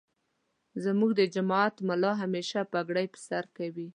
[0.83, 3.87] زمونږ دجماعت ملا همیشه پګړی پرسرکوی.